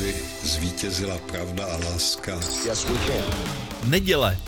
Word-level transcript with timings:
aby 0.00 0.14
zvítězila 0.42 1.18
pravda 1.18 1.64
a 1.64 1.76
láska. 1.76 2.40
Neděle 3.84 4.38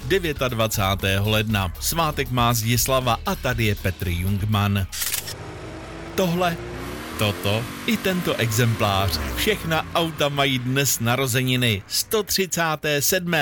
29. 0.48 1.20
ledna. 1.26 1.72
Svátek 1.80 2.30
má 2.30 2.54
Zdislava 2.54 3.18
a 3.26 3.34
tady 3.34 3.64
je 3.64 3.74
Petr 3.74 4.08
Jungman. 4.08 4.86
Tohle 6.14 6.56
Toto 7.18 7.64
i 7.86 7.96
tento 7.96 8.34
exemplář. 8.34 9.20
Všechna 9.36 9.86
auta 9.94 10.28
mají 10.28 10.58
dnes 10.58 11.00
narozeniny 11.00 11.82
137. 11.86 13.32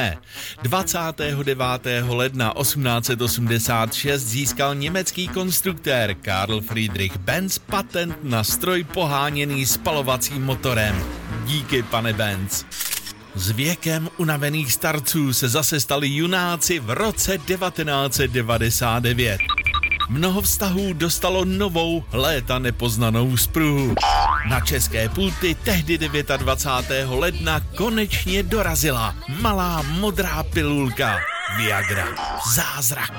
29. 0.63 1.65
ledna 2.09 2.55
1886 2.61 4.23
získal 4.23 4.75
německý 4.75 5.29
konstruktér 5.29 6.15
Karl 6.15 6.61
Friedrich 6.61 7.19
Benz 7.19 7.59
patent 7.59 8.25
na 8.25 8.45
stroj 8.45 8.85
poháněný 8.85 9.67
spalovacím 9.67 10.43
motorem. 10.43 11.20
Díky, 11.51 11.83
pane 11.83 12.13
Benz. 12.13 12.65
S 13.35 13.51
věkem 13.51 14.09
unavených 14.17 14.73
starců 14.73 15.33
se 15.33 15.49
zase 15.49 15.81
stali 15.81 16.09
junáci 16.09 16.79
v 16.79 16.91
roce 16.91 17.39
1999. 17.39 19.39
Mnoho 20.09 20.41
vztahů 20.41 20.93
dostalo 20.93 21.45
novou 21.45 22.05
léta 22.13 22.59
nepoznanou 22.59 23.37
spruhu. 23.37 23.95
Na 24.51 24.61
české 24.61 25.09
pulty 25.09 25.55
tehdy 25.55 25.99
29. 25.99 27.09
ledna 27.11 27.61
konečně 27.61 28.43
dorazila 28.43 29.15
malá 29.41 29.83
modrá 29.83 30.43
pilulka 30.43 31.19
Viagra. 31.57 32.07
Zázrak 32.55 33.13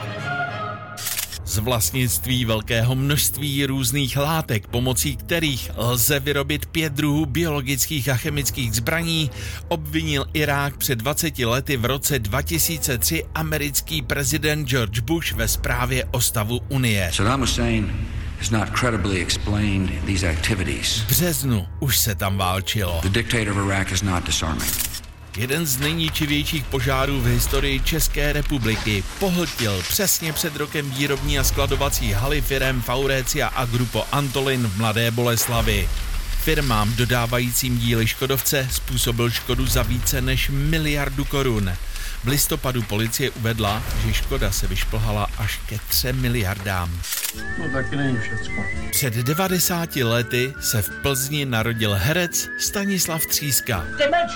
z 1.52 1.58
vlastnictví 1.58 2.46
velkého 2.46 2.96
množství 2.96 3.66
různých 3.66 4.18
látek, 4.18 4.68
pomocí 4.68 5.16
kterých 5.16 5.72
lze 5.78 6.20
vyrobit 6.20 6.66
pět 6.66 6.94
druhů 6.94 7.26
biologických 7.26 8.10
a 8.10 8.16
chemických 8.16 8.74
zbraní, 8.74 9.32
obvinil 9.68 10.26
Irák 10.34 10.78
před 10.78 11.00
20 11.00 11.40
lety 11.40 11.78
v 11.78 11.86
roce 11.86 12.20
2003 12.20 13.26
americký 13.36 14.02
prezident 14.02 14.68
George 14.68 15.00
Bush 15.00 15.32
ve 15.32 15.48
zprávě 15.48 16.06
o 16.12 16.22
stavu 16.22 16.60
Unie. 16.70 17.12
Saddam 17.14 17.42
Hussein 17.42 17.92
has 18.38 18.50
not 18.50 18.70
credibly 18.70 19.22
explained 19.22 20.06
these 20.06 20.30
activities. 20.30 21.02
V 21.02 21.08
březnu 21.08 21.68
už 21.80 21.98
se 21.98 22.16
tam 22.16 22.38
válčilo. 22.38 23.00
The 23.04 23.10
dictator 23.10 23.58
of 23.58 23.66
Iraq 23.66 23.92
is 23.92 24.02
not 24.02 24.26
disarming. 24.26 24.91
Jeden 25.38 25.66
z 25.66 25.78
nejničivějších 25.80 26.64
požárů 26.64 27.22
v 27.22 27.26
historii 27.26 27.80
České 27.80 28.34
republiky 28.34 29.04
pohltil 29.20 29.82
přesně 29.82 30.34
před 30.34 30.56
rokem 30.56 30.92
výrobní 30.92 31.40
a 31.40 31.44
skladovací 31.44 32.12
haly 32.12 32.42
firem 32.42 32.82
Faurecia 32.82 33.48
a 33.48 33.66
Grupo 33.66 34.06
Antolin 34.12 34.68
v 34.68 34.78
Mladé 34.78 35.12
Boleslavi. 35.12 35.90
Firmám 36.44 36.96
dodávajícím 36.96 37.78
díly 37.78 38.08
Škodovce 38.08 38.68
způsobil 38.72 39.30
škodu 39.30 39.68
za 39.68 39.84
více 39.84 40.22
než 40.22 40.50
miliardu 40.50 41.26
korun. 41.26 41.72
V 42.24 42.28
listopadu 42.28 42.82
policie 42.82 43.30
uvedla, 43.30 43.84
že 44.06 44.14
škoda 44.14 44.52
se 44.52 44.68
vyšplhala 44.68 45.28
až 45.38 45.60
ke 45.66 45.80
3 45.88 46.14
miliardám. 46.14 47.02
No 47.60 47.70
taky 47.74 47.96
není 47.96 48.18
všecko. 48.18 48.64
Před 48.92 49.14
90 49.14 49.96
lety 49.96 50.54
se 50.60 50.82
v 50.82 50.90
Plzni 51.02 51.46
narodil 51.46 51.94
herec 51.94 52.50
Stanislav 52.60 53.26
Tříska. 53.26 53.86
Ty 53.98 54.04
meč, 54.04 54.32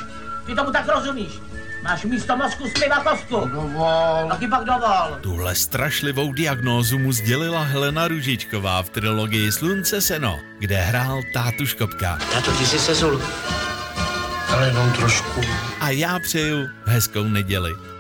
ty 0.46 0.56
tomu 0.56 0.72
tak 0.72 0.88
rozumíš. 0.88 1.40
Máš 1.84 2.04
místo 2.04 2.38
mozku 2.38 2.70
spliva 2.70 3.04
kostku. 3.04 3.46
Dovol. 3.46 4.30
Taky 4.30 4.48
pak 4.48 4.64
dovol. 4.66 5.18
Tuhle 5.22 5.56
strašlivou 5.56 6.34
diagnózu 6.34 7.00
mu 7.00 7.12
sdělila 7.12 7.62
Helena 7.62 8.08
Ružičková 8.08 8.82
v 8.82 8.90
trilogii 8.90 9.52
Slunce 9.52 10.02
seno, 10.02 10.40
kde 10.60 10.78
hrál 10.82 11.22
tátu 11.34 11.66
Škopka. 11.66 12.18
Já 12.36 12.42
to 12.42 12.52
ty 12.52 12.66
si 12.66 12.80
sezul. 12.80 13.22
Ale 14.54 14.68
jenom 14.68 14.92
trošku. 14.92 15.42
A 15.80 15.90
já 15.90 16.20
přeju 16.20 16.70
hezkou 16.86 17.24
neděli. 17.24 17.95